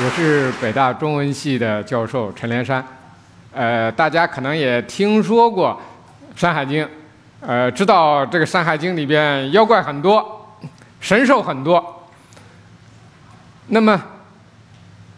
[0.00, 2.84] 我是北大中文系的教授陈连山，
[3.52, 5.80] 呃，大家可能也听说过
[6.40, 6.84] 《山海经》，
[7.40, 10.56] 呃，知道这个《山海经》里边妖怪很多，
[11.00, 12.08] 神兽很多。
[13.68, 14.00] 那么，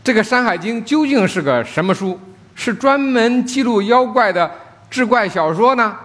[0.03, 2.19] 这个《山海经》究竟是个什么书？
[2.55, 4.51] 是专门记录妖怪的
[4.91, 5.97] 志怪小说呢，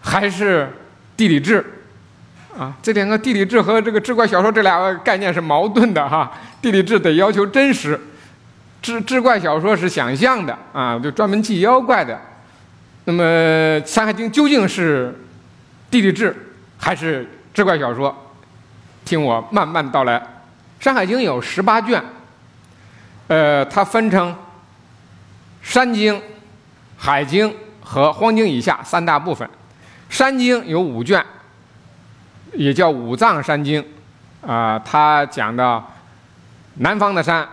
[0.00, 0.70] 还是
[1.16, 1.73] 地理志？
[2.58, 6.32] 啊，这两个地理志和这个志怪小说这俩概念是矛盾的哈。
[6.62, 7.98] 地理志得要求真实。
[8.80, 12.20] 志志怪小说是想象的啊，就专门记妖怪的。
[13.06, 13.22] 那么
[13.86, 15.18] 《山海经》究竟是
[15.90, 16.34] 地理志
[16.78, 18.14] 还是志怪小说？
[19.04, 20.18] 听我慢慢道来。
[20.78, 22.02] 《山海经》有十八卷，
[23.28, 24.34] 呃，它分成
[25.62, 26.20] 山经、
[26.96, 29.48] 海经和荒经以下三大部分。
[30.08, 31.24] 山经有五卷，
[32.56, 33.84] 也叫五藏山经，
[34.46, 35.92] 啊，它讲到
[36.76, 37.48] 南方的山。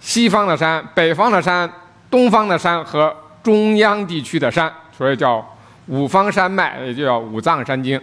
[0.00, 1.70] 西方的山、北方的山、
[2.10, 5.42] 东方的山和中央地区的山，所以叫
[5.86, 7.98] 五方山脉，也就叫五藏山经。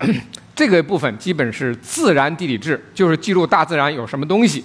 [0.56, 4.64] 这个部分基本是自然地理志，就是记录大自然有什么东西。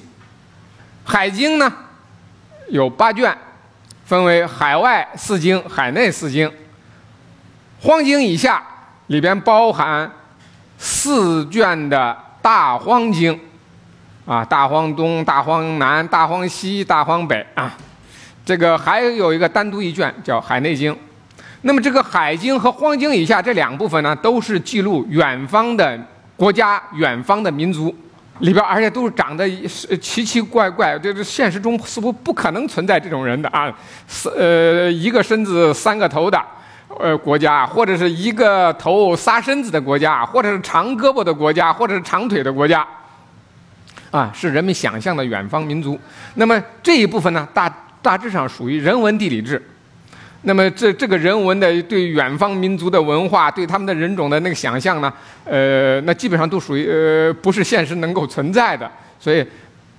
[1.03, 1.69] 海经呢，
[2.69, 3.37] 有八卷，
[4.05, 6.49] 分为海外四经、海内四经。
[7.81, 8.63] 荒经以下
[9.07, 10.09] 里边包含
[10.77, 13.39] 四卷的大荒经。
[14.25, 17.73] 啊，大荒东、大荒南、大荒西、大荒北啊，
[18.45, 20.93] 这个还有一个单独一卷叫《海内经》。
[21.61, 25.97] 那么这个《海经》和《荒经》以下这两部分呢，都是记录远方的
[26.35, 27.95] 国家、远方的民族
[28.39, 29.49] 里边，而且都是长得
[30.01, 33.73] 奇奇怪怪，这这现实中似乎不可能存在这种人的啊，
[34.09, 36.37] 是呃一个身子三个头的
[36.99, 42.85] 呃国家，或者是一个头仨身子的国家，或者是长胳膊的国家，或者是长腿的国家。
[44.09, 45.99] 啊，是人们想象的远方民族。
[46.35, 47.69] 那么这一部分呢，大
[48.01, 49.61] 大致上属于人文地理志。
[50.43, 55.11] 那么这这个人文的对远方民族的文化，对他们的人种的那个想象呢，
[55.43, 58.89] 呃，那基本上都属于呃不是现实能够存在的。
[59.19, 59.45] 所以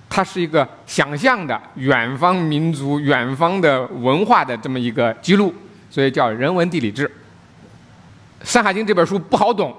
[0.09, 5.53] 它是一个想象的远方民族、远方的文化的这么一个记录，
[5.89, 7.07] 所以叫人文地理志。
[8.43, 9.75] 《山海经》这本书不好懂，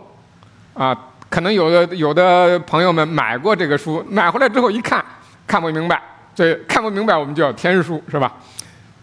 [0.74, 1.06] 啊。
[1.30, 5.04] 可能有的有的朋友们买过这个书，买回来之后一看
[5.46, 6.02] 看不明白，
[6.34, 8.34] 所以看不明白我们叫天书，是吧？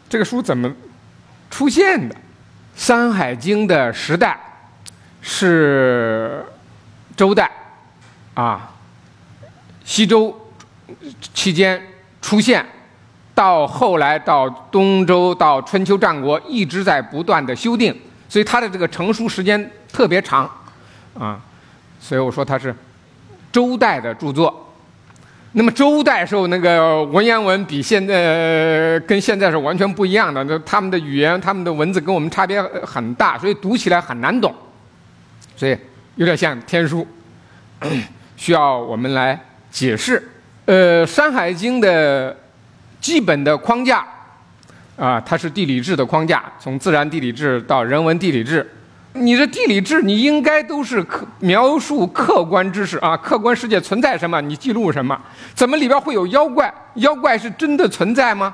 [0.09, 0.69] 这个书怎么
[1.49, 2.13] 出现的？
[2.75, 4.37] 《山海经》的时代
[5.21, 6.45] 是
[7.15, 7.49] 周代
[8.33, 8.73] 啊，
[9.85, 10.37] 西周
[11.33, 11.81] 期间
[12.21, 12.65] 出现，
[13.37, 17.95] 到后来到东周到春秋战国一直在不断的修订，
[18.27, 20.49] 所以它的这个成书时间特别长
[21.13, 21.39] 啊。
[21.99, 22.75] 所以我说它是
[23.51, 24.73] 周代的著作。
[25.51, 34.51] 那么周代时候那个文言文比现在跟现在是完全不一样的，那他们的语言、他们的文字跟我们差别很大，所以读起来很难懂。
[35.55, 35.77] 所以
[36.15, 37.05] 有点像天书，
[38.35, 40.27] 需要我们来解释。
[40.65, 42.35] 呃，《山海经》的
[42.99, 44.05] 基本的框架
[44.95, 48.69] 啊，它是地理志的框架，从自然地理志到人文地理志。
[49.13, 55.19] 你的地理志，你应该都是客描述客观知识啊，客观世界存在什么，你记录什么？
[55.55, 56.71] 怎么里边会有妖怪？
[56.95, 58.53] 妖怪是真的存在吗？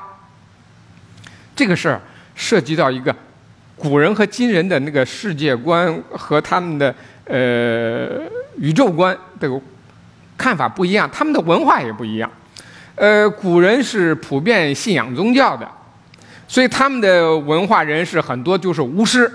[1.54, 2.02] 这个事儿
[2.34, 3.14] 涉及到一个
[3.76, 8.22] 古人和今人的那个世界观和他们的呃
[8.58, 9.50] 宇宙观的
[10.38, 12.32] 看法不一样，他们的文化也不一样。
[12.96, 15.68] 呃，古人是普遍信仰宗教的，
[16.48, 19.32] 所以他们的文化人士很多就是巫师。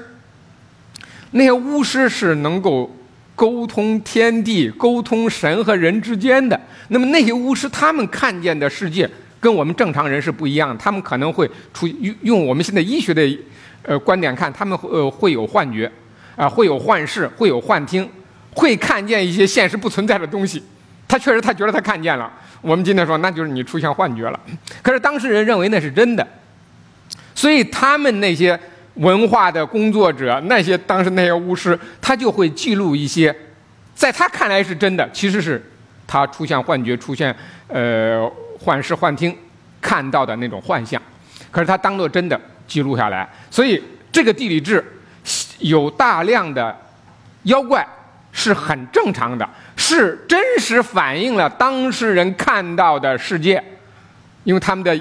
[1.33, 2.91] 那些巫师是能够
[3.35, 6.59] 沟通天地、沟通神和人之间的。
[6.89, 10.77] 那么那些巫师，他们看见的世界跟我们正常人是不一样。
[10.79, 13.39] 他们可能会出用用我们现在医学的
[13.83, 15.91] 呃观点看，他们呃会有幻觉，
[16.37, 18.09] 啊会有幻视，会有幻听，
[18.55, 20.63] 会看见一些现实不存在的东西。
[21.07, 22.33] 他确实他觉得他看见了。
[22.60, 24.41] 我们今天说那就是你出现幻觉了。
[24.83, 26.27] 可是当事人认为那是真的，
[27.34, 28.59] 所以他们那些。
[28.99, 33.33] 文化的工作者，那些当时那些巫师，他就会记录一些，
[33.95, 35.65] 在他看来是真的，其实是
[36.05, 37.33] 他出现幻觉、出现
[37.69, 38.28] 呃
[38.59, 39.33] 幻视、幻听
[39.81, 41.01] 看到的那种幻象，
[41.53, 43.28] 可是他当做真的记录下来。
[43.49, 43.81] 所以
[44.11, 44.84] 这个地理志
[45.61, 46.77] 有大量的
[47.45, 47.87] 妖怪
[48.33, 49.49] 是很正常的，
[49.97, 53.63] 是真实反映了当事人看到的世界，
[54.45, 54.99] 因为他们的。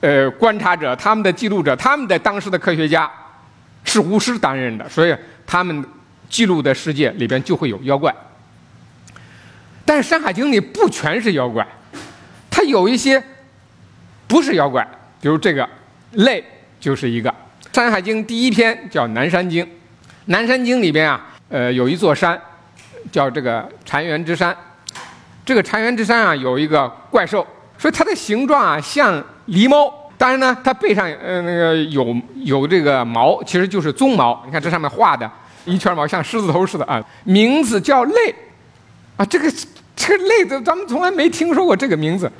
[0.00, 3.08] 呃，观察者、他们的记录者、他们的当时的科学家，
[3.84, 5.84] 是巫师担任的，所以他们
[6.28, 8.12] 记录的世界里边就会有妖怪。
[9.84, 11.64] 但是《山海经》里不全是妖怪，
[12.50, 13.22] 它有一些
[14.26, 14.84] 不是妖怪，
[15.20, 15.68] 比如这个
[16.14, 16.44] 类
[16.80, 17.30] 就是一个。
[17.72, 19.64] 《山海经》第一篇叫《南山经》，
[20.24, 22.36] 《南山经》里边啊，呃，有一座山
[23.12, 24.56] 叫这个禅园之山。
[25.44, 27.46] 这个禅园之山啊，有一个怪兽，
[27.78, 29.92] 所以它的形状啊像狸猫。
[30.16, 34.40] 当然呢，它背上呃那个有有这个毛，其实就是鬃毛。
[34.46, 35.28] 你看这上面画的
[35.64, 37.04] 一圈毛，像狮子头似的啊。
[37.24, 38.32] 名字叫类，
[39.16, 39.52] 啊，这个
[39.96, 42.30] 这个类的咱们从来没听说过这个名字。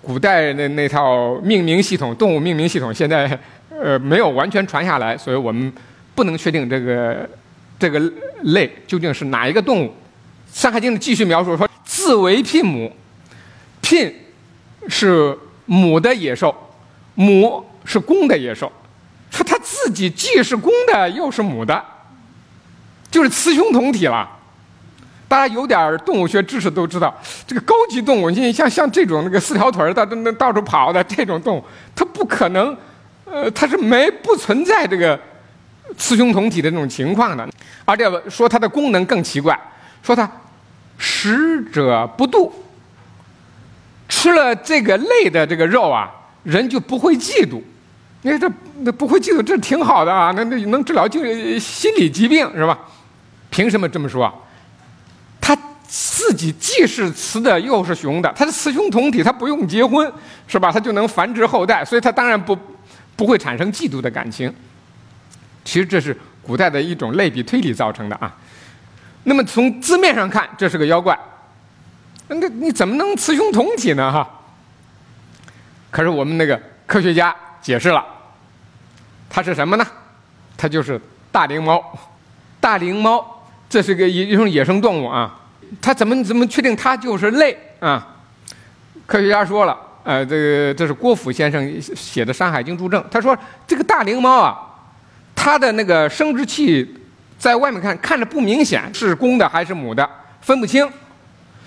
[0.00, 3.36] 古代那那套命名系统，动物命名系统，现在
[3.70, 5.72] 呃没有完全传下来，所以我们
[6.14, 7.28] 不能确定这个
[7.80, 8.00] 这个
[8.42, 9.88] 类究竟是哪一个动物。
[10.52, 12.92] 《山海经》里继续描述说，自为牝母，
[13.80, 14.12] 牝
[14.88, 16.54] 是母的野兽。
[17.14, 18.72] 母是公的野兽，
[19.30, 21.84] 说它自己既是公的又是母的，
[23.10, 24.26] 就是雌雄同体了。
[25.28, 27.14] 大家有点动物学知识都知道，
[27.46, 32.74] 这个高级动物，你像像这种那个四条腿的、那到处跑的这种动物，它不可能，
[33.26, 35.18] 呃，它是没不存在这个
[35.96, 37.48] 雌雄同体的那种情况的。
[37.84, 39.58] 而且说它的功能更奇怪，
[40.02, 40.30] 说它
[40.98, 42.50] 食者不妒，
[44.08, 46.10] 吃了这个类的这个肉啊。
[46.44, 47.62] 人就不会嫉妒，
[48.22, 48.50] 你看这
[48.80, 51.22] 那不会嫉妒，这挺好的啊，那那能治疗就
[51.56, 52.76] 心理疾病是吧？
[53.48, 54.28] 凭什么这么说？
[55.40, 55.56] 他
[55.86, 60.12] 自己既是雌的又是雄的，他是雌雄同体，他不用结婚
[60.48, 60.72] 是吧？
[60.72, 62.58] 他就能繁殖后代，所以他当然不
[63.14, 64.52] 不会产生嫉妒的感情。
[65.64, 68.34] 其实这是古代的一种类比推理造成的啊。
[69.24, 71.18] 那么从字面上看，这是个妖怪，
[72.28, 74.10] 那你怎么能雌雄同体呢？
[74.10, 74.28] 哈？
[75.90, 78.04] 可是我们那个科学家解释了，
[79.28, 79.86] 它是什么呢？
[80.56, 81.00] 它就是
[81.30, 81.98] 大灵猫。
[82.60, 85.40] 大灵猫这是个一一种野生动物啊。
[85.80, 88.16] 它怎么怎么确定它就是类啊？
[89.06, 93.04] 科学家说了，呃，这个这是郭甫先生写的《山海经》注证。
[93.10, 93.36] 他说
[93.66, 94.71] 这个大灵猫啊，
[95.34, 96.94] 它的那个生殖器
[97.38, 100.08] 在外面看看着不明显是公的还是母的，
[100.40, 100.88] 分不清。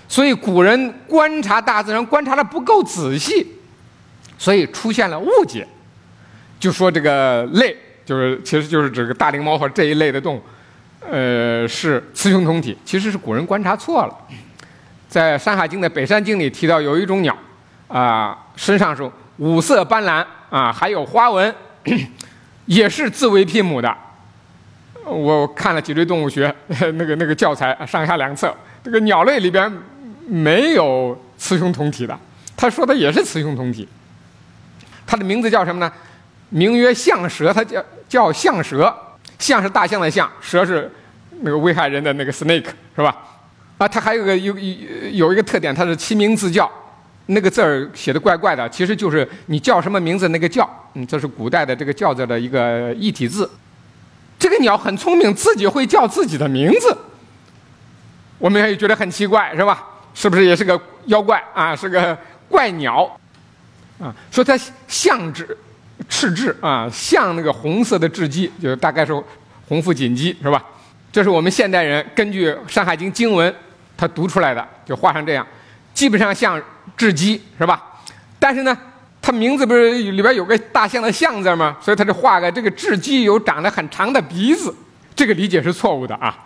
[0.08, 3.46] 所以古人观察大自然观察的不够仔细。
[4.38, 5.66] 所以出现了误解，
[6.60, 7.74] 就说这个类
[8.04, 10.42] 就是其实就是指个大灵猫或这一类的动物，
[11.00, 14.14] 呃，是雌雄同体，其实是古人观察错了。
[15.08, 17.34] 在《山海经》的《北山经》里提到有一种鸟，
[17.88, 21.54] 啊，身上是五色斑斓啊，还有花纹，
[22.66, 23.92] 也是自为牝母的。
[25.04, 28.54] 我看了脊椎动物学 那个那个教材上下两册，
[28.84, 29.72] 这个鸟类里边
[30.26, 32.18] 没有雌雄同体的，
[32.56, 33.88] 他说的也是雌雄同体。
[35.06, 35.92] 它的名字叫什么呢？
[36.48, 38.94] 名曰象蛇，它叫叫象蛇。
[39.38, 40.90] 象是大象的象，蛇是
[41.42, 42.64] 那个危害人的那个 snake，
[42.96, 43.14] 是吧？
[43.76, 44.56] 啊，它还有个有
[45.12, 46.70] 有一个特点，它是起名字叫，
[47.26, 50.68] 那个字儿写的怪怪的，其实就是你叫什么名字那个叫。
[50.96, 53.48] 嗯，这是古代的这个叫字的一个异体字。
[54.38, 56.96] 这个鸟很聪明，自己会叫自己的名字。
[58.38, 59.84] 我们也觉得很奇怪，是吧？
[60.14, 61.76] 是不是也是个妖怪啊？
[61.76, 62.16] 是个
[62.48, 63.04] 怪鸟。
[63.98, 64.58] 啊，说它
[64.88, 65.46] 像雉，
[66.08, 69.12] 赤雉啊，像那个红色的雉鸡，就大概是
[69.68, 70.64] 红腹锦鸡，是吧？
[71.12, 73.54] 这是我们现代人根据《山海经》经文，
[73.98, 75.46] 他读出来的，就画成这样，
[75.92, 76.58] 基本上像
[76.96, 77.82] 雉鸡，是吧？
[78.38, 78.78] 但是呢，
[79.26, 81.76] 它名字不是里边有个大象的象字吗？
[81.80, 84.72] 所以他就画个这个雉鸡有长得很长的鼻子，
[85.16, 86.38] 这个理解是错误的啊，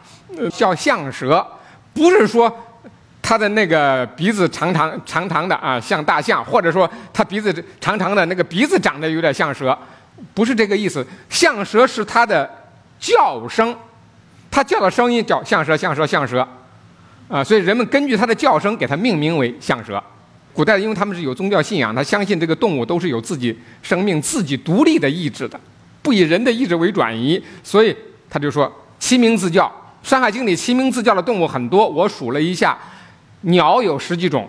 [0.50, 1.46] 叫象蛇，
[1.92, 2.50] 不是说。
[3.22, 9.78] 它的那个鼻子长长长长的啊，像大象，或者说它鼻子长长的那个鼻子长得有点像蛇，
[10.32, 11.06] 不是这个意思。
[11.28, 12.50] 象蛇是它的
[12.99, 13.76] 叫声，
[14.50, 16.49] 它叫的声音叫象蛇，象蛇，象蛇，
[17.28, 20.02] 啊，所以人们根据它的叫声给它命名为象蛇。
[20.52, 25.59] 古代因为他们是有宗教信仰，他相信这个动物都是有自己生命、自己独立的意志的，
[26.02, 27.97] 不以人的意志为转移，所以
[28.28, 29.66] 他就说其名自叫。
[30.09, 32.78] 《山海经》里其名自叫的动物很多，我数了一下。
[33.42, 34.49] 鸟有十几种，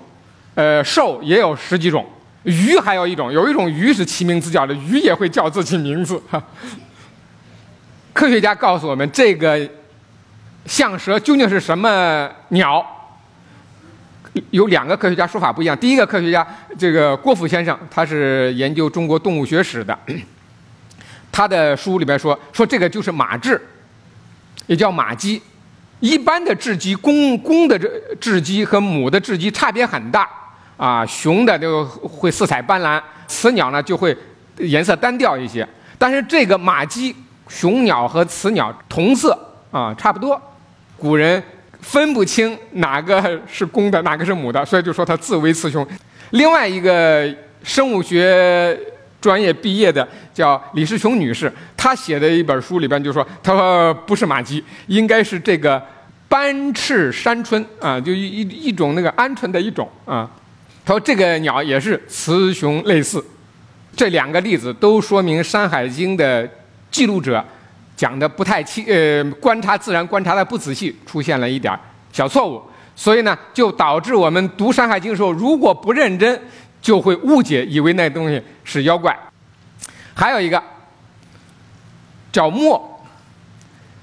[0.55, 2.05] 呃，兽也有十几种，
[2.43, 6.21] 鱼还有一种，有一种鱼是其名自叫的，鱼也会叫自己名字。
[8.13, 9.69] 科学家告诉我们，这个
[10.65, 12.85] 象蛇究竟是什么鸟？
[14.51, 15.77] 有两个科学家说法不一样。
[15.77, 16.45] 第一个科学家，
[16.77, 19.97] 这个郭甫先生，他是研究中国动物学史的，
[21.31, 23.59] 他的书里边说，说这个就是马雉，
[24.67, 25.41] 也叫马鸡。
[25.99, 27.87] 一般的雉鸡，公公的这
[28.19, 30.27] 雉鸡和母的雉鸡差别很大
[30.75, 34.17] 啊，雄的就会色彩斑斓，雌鸟呢就会
[34.57, 35.67] 颜色单调一些。
[35.99, 37.15] 但是这个马鸡，
[37.47, 39.37] 雄鸟和雌鸟同色
[39.69, 40.41] 啊，差不多。
[40.97, 41.43] 古人
[41.81, 45.85] 分不清哪个是公的，哪个是母的，所以就说他自为雌雄。
[46.31, 47.27] 另外一个
[47.63, 48.77] 生物学
[49.19, 55.81] 专业毕业的叫李世雄女士，她写的一本书里边就说，她说不是马鸡，应该是这个
[56.27, 60.29] 斑翅山鹑啊，就一一一种那个鹌鹑的一种啊。
[60.85, 63.23] 她说这个鸟也是雌雄类似。
[63.95, 66.49] 这两个例子都说明《山海经》的
[66.89, 67.43] 记录者
[68.01, 71.71] 讲的不太清，呃，观察自然观察的不仔细，出现了一点
[72.11, 72.59] 小错误。
[72.95, 76.41] 所以呢，就导致我们读《山海经》的时候，如果不认真，
[76.81, 79.15] 就会误解，以为那东西是妖怪。
[80.15, 80.59] 还有一个
[82.31, 82.99] 叫墨，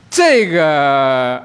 [0.08, 1.42] 这个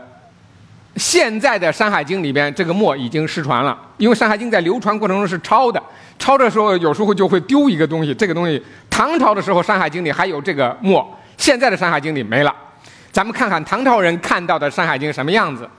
[0.98, 5.82] 现在的《山海经》里边，这个墨已经失传了，因为《山海经》在流传过程中是抄的，
[6.20, 8.14] 抄的时候有时候就会丢一个东西。
[8.14, 12.56] 这个东西，唐朝的时候《山海经》里还有这个墨，现在的《山海经》里没了。
[13.12, 15.70] 咱们看看唐朝人看到的《山海经》什么样子。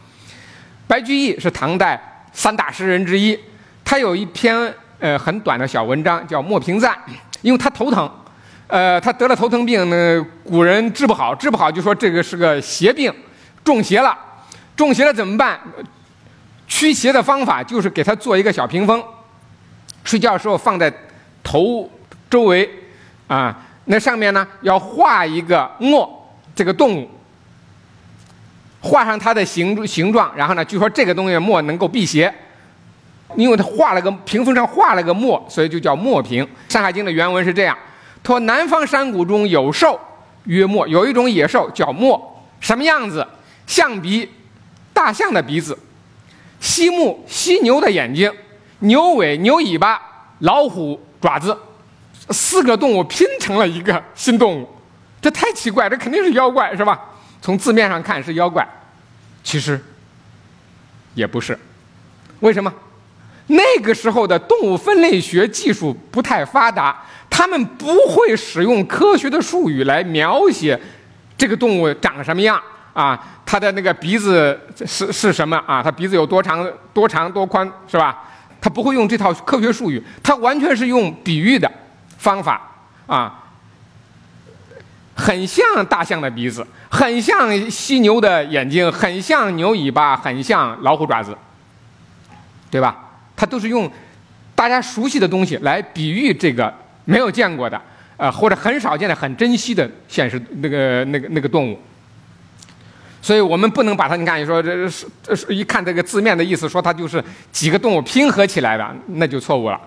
[0.87, 1.99] 白居易是唐代
[2.35, 3.39] 三大诗人之一，
[3.83, 6.93] 他有一篇呃很短的小文章叫《墨平赞》，
[7.41, 8.11] 因为他头疼，
[8.67, 13.11] 呃，他得了头疼病呢，古人治不好，治不好就说这个是个邪病，
[13.65, 14.15] 中邪了，
[14.77, 15.59] 中邪了怎么办？
[16.69, 19.03] 驱邪的方法就是给他做一个小屏风，
[20.05, 20.93] 睡觉的时候放在
[21.43, 21.91] 头
[22.29, 22.69] 周围，
[23.27, 27.11] 啊，那上面呢要画一个墨这个动物。
[28.81, 32.33] 画上它的形形状，然后呢，据说这个东西墨能够辟邪，
[33.35, 36.45] 因为他画了个屏风上画了个墨，所以就叫墨屏。
[36.69, 37.75] 《山海经》的原文是这样：
[38.23, 39.99] 说南方山谷中有兽
[40.45, 43.27] 曰墨，有一种野兽叫墨，什么样子？
[43.67, 44.29] 象鼻，
[44.93, 45.75] 大象的鼻子；
[46.61, 48.31] 犀目，犀牛的眼睛；
[48.81, 49.97] 牛尾，牛尾巴；
[50.41, 51.57] 老虎爪子。
[52.31, 54.69] 四个动物拼成了一个新动物，
[55.21, 57.01] 这太奇怪，这肯定是妖怪，是吧？
[57.43, 58.67] 从字面上看是妖怪，
[59.43, 59.79] 其实
[61.15, 61.59] 也不是。
[62.41, 62.73] 为什么？
[63.49, 70.81] 那个时候的动物分类学技术不太发达，他们不会使用科学的术语来描写
[71.37, 72.59] 这个动物长什么样
[72.95, 75.83] 啊，它的那个鼻子是是什么啊？
[75.83, 78.25] 它鼻子有多长、多长、多宽，是吧？
[78.63, 81.71] 他不会用这套科学术语，他完全是用比喻的
[82.25, 82.61] 方法
[83.07, 83.41] 啊。
[85.17, 91.39] 很像大象的鼻子，很像犀牛的眼睛，很像牛尾巴，很像老虎爪子，
[92.69, 92.97] 对吧？
[93.37, 93.89] 它都是用
[94.57, 97.81] 大家熟悉的东西来比喻这个没有见过的，
[98.17, 101.81] 呃，或者很少见的、很珍惜的现实那个那个那个动物。
[103.23, 109.81] 所以我们不能把它，你看，你说这是这是一看这个字面的意思，说它就是几个动物拼合起来的，那就错误了。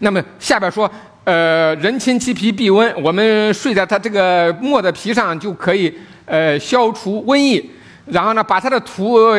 [0.00, 0.90] 那么下边说。
[1.30, 5.96] 呃，人亲其皮避瘟，我们睡在它这个墨的皮上就可以
[6.26, 7.70] 呃消除瘟疫。
[8.06, 9.38] 然后呢，把它的图呃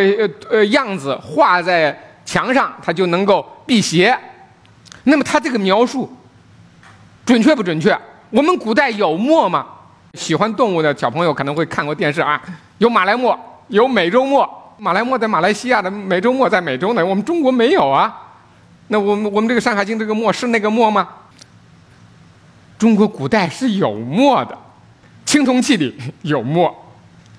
[0.50, 4.18] 呃样子画在墙上，它就能够辟邪。
[5.04, 6.10] 那么它这个描述
[7.26, 7.94] 准确不准确？
[8.30, 9.66] 我们古代有墨吗？
[10.14, 12.42] 喜欢动物的小朋友可能会看过电视啊，
[12.78, 14.50] 有马来墨，有美洲墨。
[14.78, 18.30] 马来墨在马来西亚的，美洲墨在美洲呢，我们中国没有啊。
[18.88, 21.10] 那我们我们这个《山海经》这个墨是那个墨吗？
[22.82, 24.58] 中国古代是有墨的，
[25.24, 26.76] 青铜器里 有墨，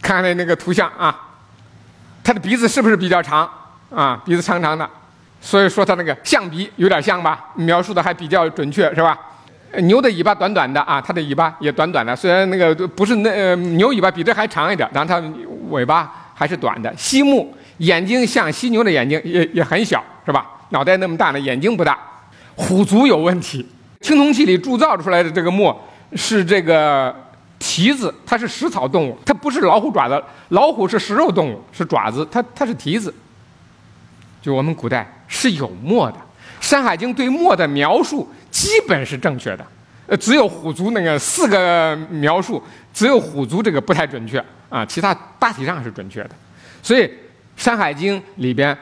[0.01, 1.13] 看看那个图像啊，
[2.23, 3.51] 它的鼻子是不是比较长
[3.93, 4.23] 啊？
[4.25, 4.89] 鼻子长长的，
[5.41, 7.47] 所以说它那个象鼻有点像吧？
[7.57, 9.19] 描述的还比较准确是吧？
[9.79, 15.21] 牛的尾巴短短的啊，它的尾巴也短短的，虽然那个不是那呃牛尾巴比这还长一点，然后它
[15.71, 16.97] 尾巴还是短的。
[16.97, 20.47] 犀目，眼睛像犀牛的眼睛，也也很小是吧？
[20.69, 21.99] 脑袋那么大呢，眼睛不大。
[22.55, 23.69] 虎足有问题。
[24.03, 25.81] 青铜器里铸造出来的这个墨
[26.15, 27.15] 是这个
[27.59, 30.23] 蹄子，它是食草动物，它不是老虎爪子。
[30.49, 33.15] 老虎是食肉动物，是爪子，它它是蹄子。
[34.43, 36.17] 就我们古代是有墨的，
[36.61, 39.65] 《山海经》对墨的描述基本是正确的，
[40.09, 42.61] 呃，只有虎族那个四个描述，
[42.93, 46.31] 只有虎族这个不太准确啊，其他大体上是准确的。
[46.83, 47.03] 所以，
[47.57, 48.77] 《山海经》里边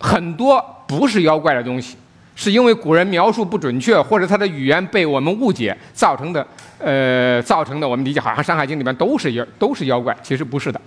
[0.00, 1.96] 很多不是妖怪的东西。
[2.38, 6.46] 是因为古人描述不准确，或者他的语言被我们误解造成的，
[6.78, 10.80] 呃，造成的我们理解好像《山海经》里面都是妖，都是妖怪，其实不是的。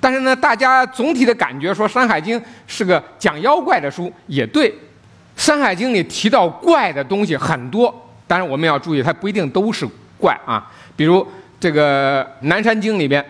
[0.00, 4.68] 但是呢，大家总体的感觉说《山海经》是个讲妖怪的书，也对，
[5.36, 7.94] 《山海经》里提到怪的东西很多，
[8.26, 9.86] 当然我们要注意，它不一定都是
[10.18, 10.68] 怪啊。
[10.96, 11.24] 比如
[11.60, 13.24] 这个《南山经》里边，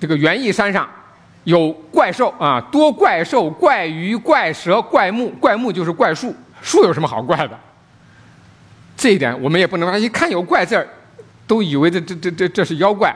[0.00, 0.88] 这个园艺山上
[1.44, 6.34] 有怪兽啊，多怪兽、怪鱼、怪蛇、怪木，怪木就是怪树。
[6.64, 7.56] 树有什么好怪的？
[8.96, 10.88] 这一点我们也不能一看有怪字儿，
[11.46, 13.14] 都以为这这这这这是妖怪。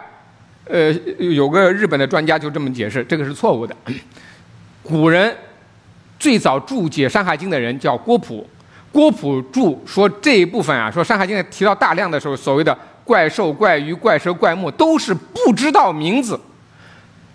[0.67, 3.75] 呃，有个日本的专家就这么解释，这个是错误的。
[4.85, 5.35] 古人
[6.19, 8.47] 最早注解《山海经》的人叫郭璞，
[8.93, 16.39] 郭璞注说这一部分啊，说《山海经》提到大量的时候，所谓的怪兽、怪鱼、怪蛇、怪木，都是不知道名字。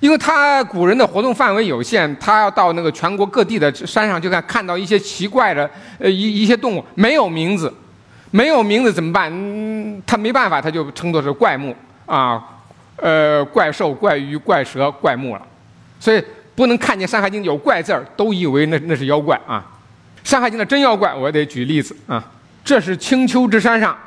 [0.04, 7.74] 因为他古人的活动范围有限，他要到那个全国各地的山上去看，看到一些奇怪的呃一一些动物没有名字，
[8.30, 9.32] 没有名字怎么办？
[9.32, 11.74] 嗯，他没办法，他就称作是怪木
[12.06, 12.44] 啊，
[12.98, 15.42] 呃，怪兽、怪鱼、怪蛇、怪木了。
[16.02, 16.22] 所以
[16.54, 19.66] 不能看见《山海经》有怪字儿，都以为那那是妖怪啊。
[20.30, 22.22] 《山海经》的真妖怪，我得举例子啊。
[22.66, 23.98] 这是青丘之山上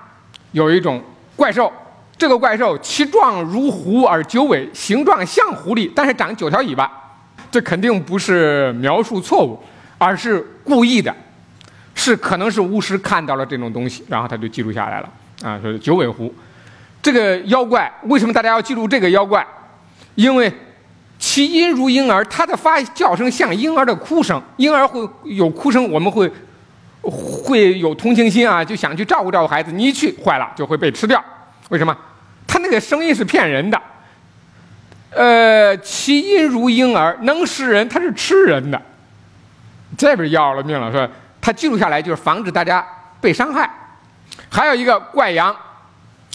[0.52, 1.02] 有一种
[1.34, 1.72] 怪兽。
[2.18, 6.90] 这个怪兽其状如狐而九尾，形状像狐狸，但是长九条尾巴。
[7.50, 9.58] 这肯定不是描述错误，
[9.98, 11.14] 而是故意的，
[11.94, 15.08] 是可能是巫师看到了这种东西，然后他就记录下来了。
[15.42, 16.34] 啊，说九尾狐，
[17.00, 19.46] 这个妖怪为什么大家要记录这个妖怪？
[20.16, 20.52] 因为
[21.18, 26.30] 其音如婴儿，它的发叫声像婴儿的哭声，婴儿会有哭声，我们会
[27.02, 29.70] 会有同情心啊，就想去照顾照顾孩子。
[29.72, 31.22] 你一去坏了，就会被吃掉。
[31.68, 31.96] 为什么？
[32.46, 33.80] 他那个声音是骗人的。
[35.10, 38.80] 呃，其音如婴儿，能食人，他是吃人的。
[39.96, 41.12] 这边要了命了，是吧？
[41.40, 42.86] 他记录下来就是防止大家
[43.20, 43.70] 被伤害。
[44.50, 45.54] 还有一个怪羊，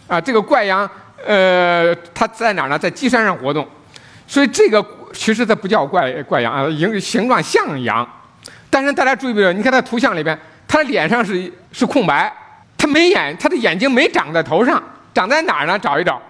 [0.07, 0.89] 啊，这个怪羊，
[1.25, 2.79] 呃，它在哪儿呢？
[2.79, 3.67] 在鸡山上活动。
[4.25, 4.83] 所以这个
[5.13, 8.07] 其实它不叫怪怪羊啊，形形状像羊。
[8.69, 9.53] 但是大家注意没有？
[9.53, 12.33] 你看它图像里边，它的脸上是是空白，
[12.77, 14.81] 它没眼，它的眼睛没长在头上。
[15.13, 15.77] 长在哪儿呢？
[15.77, 16.21] 找一找，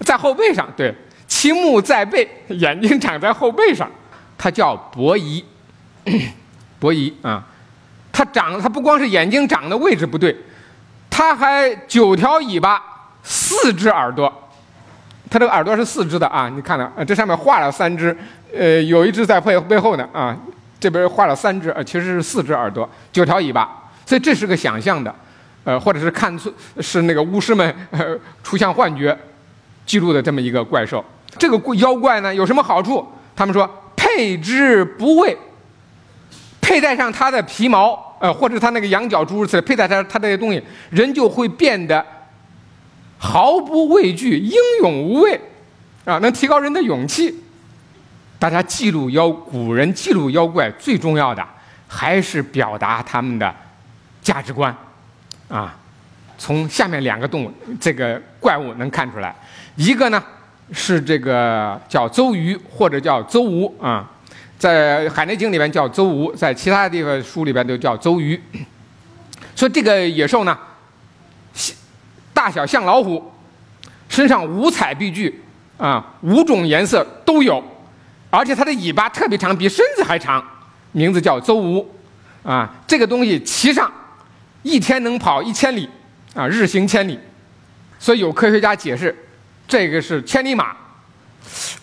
[0.00, 0.68] 在后背上。
[0.76, 0.94] 对，
[1.26, 3.90] 其目在背， 眼睛长在后背上。
[4.36, 5.44] 它叫伯夷，
[6.78, 7.44] 伯夷啊，
[8.12, 10.36] 它长，它不光是眼睛长的位置不对，
[11.10, 12.80] 它还九条尾巴，
[13.22, 14.32] 四只耳朵。
[15.30, 18.16] 它这个耳朵是四只的啊，你看了，这上面画了三只，
[18.56, 20.36] 呃，有一只在背背后呢啊，
[20.78, 23.68] 这边画了三只，呃，其实是四只耳朵，九条尾巴，
[24.06, 25.14] 所以这是个想象的。
[25.68, 26.50] 呃，或者是看出
[26.80, 29.14] 是那个巫师们呃出现幻觉
[29.84, 31.04] 记录的这么一个怪兽，
[31.36, 33.06] 这个妖怪呢有什么好处？
[33.36, 35.36] 他们说佩之不畏，
[36.62, 42.02] 佩戴上它的皮毛，呃，或者它那个羊角诸如此类，佩戴它它这些东西，人就会变得
[43.18, 45.38] 毫不畏惧，英勇无畏，
[46.06, 47.44] 啊，能提高人的勇气。
[48.38, 51.46] 大家记录妖，古人记录妖怪最重要的
[51.86, 53.54] 还是表达他们的
[54.22, 54.74] 价值观。
[55.48, 55.74] 啊，
[56.36, 59.34] 从下面两个动物这个怪物能看出来，
[59.76, 60.22] 一个呢
[60.72, 64.06] 是这个叫邹鱼或者叫邹吴啊，
[64.58, 68.38] 在《海内经》里边叫邹吴，在其他地方书里边都叫邹鱼。
[69.56, 70.56] 说这个野兽呢，
[72.34, 73.32] 大小像老虎，
[74.08, 75.42] 身上五彩碧具
[75.78, 77.64] 啊，五种颜色都有，
[78.28, 80.44] 而且它的尾巴特别长，比身子还长，
[80.92, 81.90] 名字叫邹吴
[82.42, 82.70] 啊。
[82.86, 83.90] 这个东西骑上。
[84.68, 85.88] 一天能跑一千里，
[86.34, 87.18] 啊，日行千里，
[87.98, 89.14] 所以有科学家解释，
[89.66, 90.76] 这个是千里马。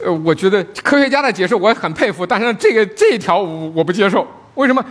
[0.04, 4.28] 呃，我觉得科学家的解释我很佩服，但是这个这一条我我不接受。
[4.54, 4.86] 为什么？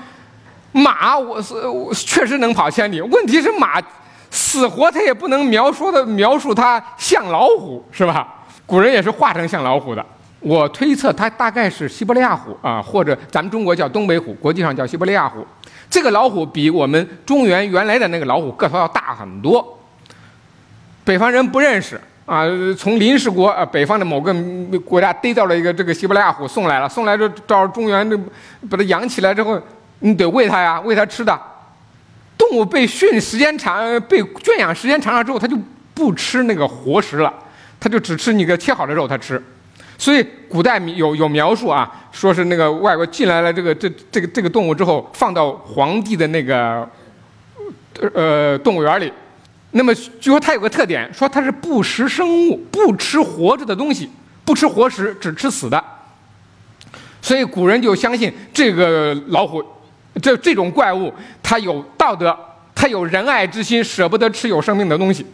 [0.72, 1.54] 马我是
[1.94, 3.80] 确实能跑千里，问题是马
[4.28, 8.44] 死活它也不能描述的描述它像老虎，是吧？
[8.66, 10.04] 古人也是画成像老虎的。
[10.40, 15.46] 我推测它大概是西伯利亚虎啊，或者咱们中国叫东北虎，国际上叫西伯利亚虎。
[15.94, 19.78] 这个老虎比我们中原原来的那个老虎个头要大很多。
[21.04, 22.42] 北方人不认识啊，
[22.76, 24.34] 从临时国呃北方的某个
[24.80, 28.18] 国家逮到了一个这个西伯利亚虎，送来了，送来就到中原就
[28.68, 29.56] 把它养起来之后，
[30.00, 31.40] 你得喂它呀，喂它吃的。
[32.36, 35.56] 动物被训时间长，被圈养时间长了之后，它就
[35.94, 37.32] 不吃那个活食了，
[37.78, 39.40] 它就只吃你个切好的肉，它吃。
[39.96, 46.88] 所以古代有有描述啊，说是那个外国进来了这个这这个这个动物之后，放到皇帝的那个
[48.14, 49.12] 呃动物园里，
[49.70, 54.10] 那么据说它有个特点，说它是不食生物，不吃活着的东西，
[54.44, 55.82] 不吃活食，只吃死的。
[57.22, 59.64] 所以古人就相信这个老虎，
[60.20, 62.36] 这这种怪物，它有道德，
[62.74, 65.24] 它有仁爱之心，舍不得吃有生命的东西。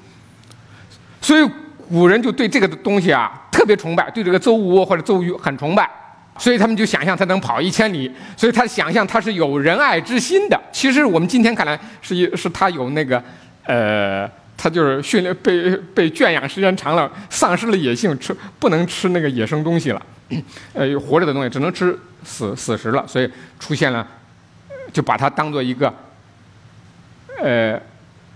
[1.21, 1.51] 所以
[1.91, 3.49] 古人就对这个东西啊。
[3.51, 5.91] 特别崇拜，对这个邹吴或者邹鱼很崇拜，
[6.39, 10.59] 所以他们就想象他能跑一千里，所以他想象他是有仁爱之心的。
[10.73, 13.23] 其实我们今天看来，是一是他有那个，
[13.65, 14.27] 呃，
[14.57, 20.03] 他就是训练被被圈养时间长了，丧失了野性，吃不能吃那个野生东西了，
[20.73, 24.07] 呃，活着的东西只能吃死死食了，所以出现了，
[24.91, 25.93] 就把它当做一个，
[27.43, 27.79] 呃，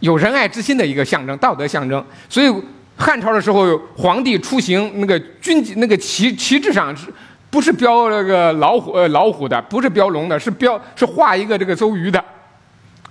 [0.01, 2.05] 有仁爱之心的一个象征，道德象征。
[2.29, 2.53] 所以
[2.97, 7.13] 汉朝的时候，皇帝出行那个军那个旗旗帜上是
[7.51, 12.25] 不是标那个老虎呃老虎的，不是标龙的，是标是画一个这个周瑜的，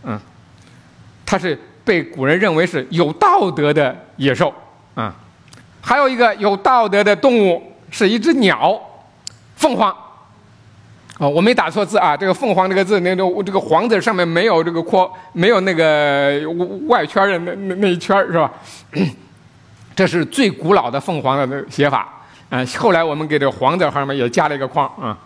[0.04, 0.20] 嗯，
[1.26, 4.54] 它是被古人认为是有道德的野兽
[4.96, 5.14] 啊。
[5.82, 8.80] 还有一个有道德的动物是一只鸟，
[9.56, 9.94] 凤凰。
[11.20, 16.42] 哦，我没打错字啊，这个凤凰这个字，那个这个黄字上面没有这个括，没有那个
[16.88, 18.52] 外圈的那那那一圈是吧？
[19.96, 22.08] 这是最古老的凤凰的写法
[22.50, 22.64] 啊。
[22.78, 25.18] 后来我们给这个黄字后面也加了一个框啊。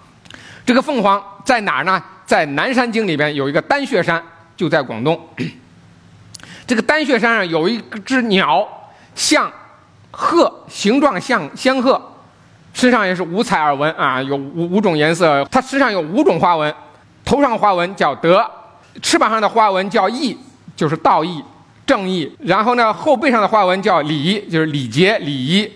[0.66, 2.02] 这个凤凰在哪儿呢？
[2.26, 4.22] 在南山经里边有一个丹穴山，
[4.58, 5.18] 就在广东。
[6.68, 8.68] 这个丹穴山上有一只鸟，
[9.16, 9.50] 像
[10.12, 12.02] 鹤，形状像仙鹤。
[12.74, 15.44] 身上也是五彩耳纹啊，有五五种颜色。
[15.50, 16.72] 它身上有五种花纹，
[17.24, 18.46] 头上花纹叫德，
[19.02, 20.38] 翅膀上的花纹叫义，
[20.76, 21.42] 就是道义、
[21.88, 22.32] 正义。
[22.42, 25.72] 然后呢，后背上的花纹叫礼，就是礼节、礼仪。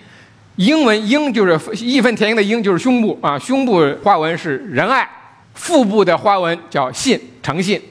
[0.57, 5.09] 英文英就是义愤填膺的鹰，就是胸部啊，胸部花纹是仁爱。
[5.53, 7.81] 腹部的花纹叫信，诚信。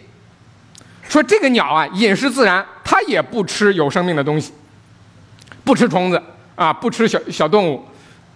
[1.06, 4.52] 说这个鸟啊，饮食自然，它也不吃有生命的东西，
[5.62, 6.22] 不吃虫子
[6.54, 7.84] 啊，不吃小小动物。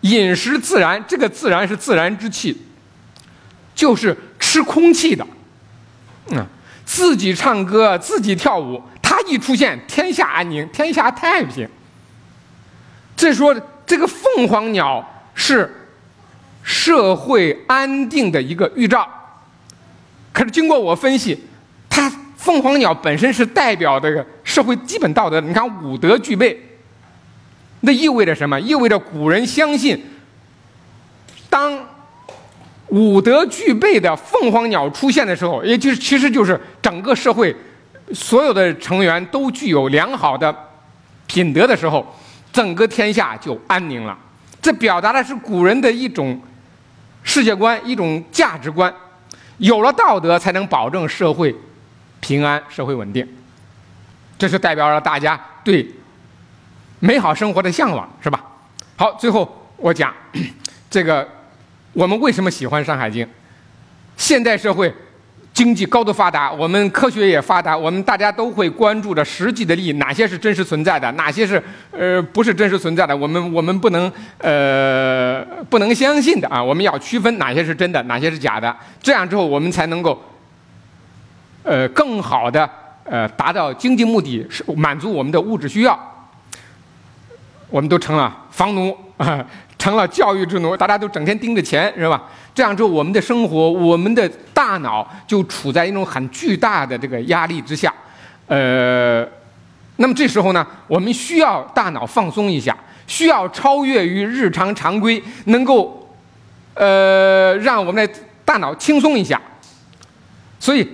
[0.03, 2.55] 饮食自然，这个自然是自然之气，
[3.75, 5.27] 就是吃空气的，
[6.31, 6.47] 嗯，
[6.85, 8.83] 自己唱歌，自己跳舞，
[9.14, 11.68] 它一出现，天下安宁，天下太平。
[13.14, 13.55] 这说
[13.87, 15.72] 这个凤凰鸟是
[16.64, 19.09] 社会安定的一个预兆，
[20.33, 21.44] 可是经过我分析，
[21.88, 26.61] 它凤凰鸟本身是代表这个社会基本道德，你看五德具备。
[27.83, 28.61] 那意味着什么？
[28.61, 30.05] 意味着古人相信，
[31.48, 31.87] 当
[32.88, 37.55] 五德具备的凤凰鸟出现的时候，也就是其实就是整个社会
[38.12, 40.55] 所有的成员都具有良好的
[41.27, 42.07] 品德的时候，
[42.53, 44.17] 整个天下就安宁了。
[44.61, 46.40] 这表达的是古人的一种
[47.23, 48.93] 世界观、一种价值观。
[49.59, 51.55] 有了道德，才能保证社会
[52.21, 53.27] 平安、社会稳定。
[54.37, 55.88] 这是代表了大家对。
[57.01, 58.43] 美好生活的向往是吧？
[58.97, 60.14] 好，最后我讲
[60.88, 61.29] 这个，
[61.93, 63.27] 我们为什么喜欢《山海经》？
[64.17, 64.95] 现代社会
[65.55, 71.62] 经济高度发达，我们科学也发达，我们大家都会关注着实际的利益，哪些是真实存在的，哪些是
[71.93, 76.61] 呃不是真实存在的，我们我们不能呃不能相信的啊！
[76.61, 80.21] 我们要区分哪些是真的，哪些是假的，这样之后我们才能够
[81.62, 82.69] 呃更好的
[83.05, 85.97] 呃达到经济目的，是满足我们的物质需要。
[87.71, 89.45] 我们都成了房奴啊，
[89.79, 92.23] 成了教育之奴，大家都整天盯着钱，是吧？
[92.55, 97.93] 这样之后，我们的生活，我们的大脑就处在一种很巨大的这个压力之下。
[98.47, 99.27] 呃，
[99.97, 106.14] 那么这时候呢，我们需要大脑放松一下，需要超越于日常常规，能够
[106.75, 108.14] 呃让我们的
[108.45, 109.40] 大脑轻松一下。
[110.61, 110.88] 所以，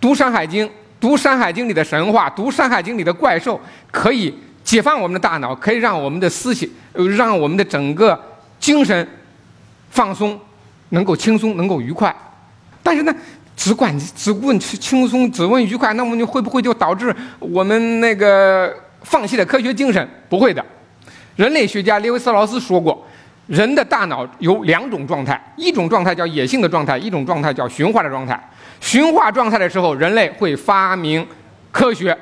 [0.00, 0.66] 读《山海经》，
[1.00, 3.60] 读《山海经》里的神话，读《山海经》里的怪兽，
[3.90, 4.32] 可以。
[4.64, 6.68] 解放我们的大脑，可以让我们的思想，
[7.16, 8.22] 让我们的整个
[8.60, 9.08] 精神
[9.88, 10.38] 放松，
[10.90, 12.14] 能够轻松，能够愉快。
[12.82, 13.14] 但是呢，
[13.56, 20.08] 只管只问轻松，只问愉快，那我们就会不会就导致我们那个放弃了科学精神？
[20.28, 20.64] 不会的。
[21.36, 23.06] 人类学家列维斯劳斯说过，
[23.46, 28.38] 人的大脑有两种状态，一种状态叫野性的状态，一种状态叫驯化的状态。
[28.80, 31.26] 驯化状态的时候，人类会发明
[31.70, 32.16] 科学，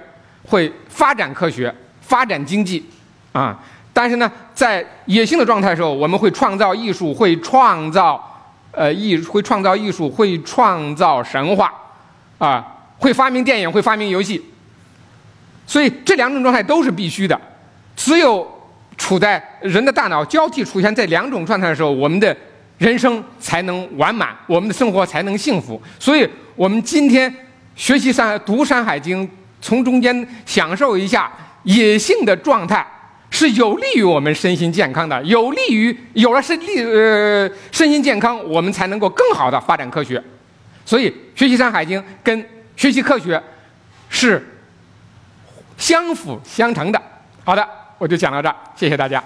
[0.44, 1.74] 会发展科学。
[2.00, 2.88] 发展经济，
[3.33, 3.59] 啊，
[3.92, 8.36] 但是呢，在野性的状态的时候，我们会创造艺术，会创造，
[8.77, 11.73] 呃，艺会创造艺术，会创造神话，
[12.37, 12.65] 啊，
[12.99, 14.45] 会发明电影，会发明游戏。
[15.67, 17.41] 所以这两种状态都是必须的。
[17.97, 18.47] 只有
[18.99, 22.37] 处在人的大脑交替出现在两种状态的时候，我们的
[22.77, 25.81] 人生才能完满，我们的生活才能幸福。
[25.99, 27.35] 所以，我们今天
[27.75, 29.27] 学习山读《山海经》，
[29.62, 31.33] 从中间享受一下。
[31.67, 32.87] 野性的状态
[33.31, 40.23] 是有利于我们身心健康的，有利于有了身利呃身心健康，我们才能够更好的发展科学。
[40.85, 43.43] 所以学习《山海经》跟学习科学
[44.09, 44.43] 是
[45.77, 47.03] 相辅相成的。
[47.45, 49.23] 好的，我就讲到这儿，谢谢大家。